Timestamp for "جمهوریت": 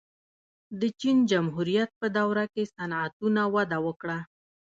1.31-1.89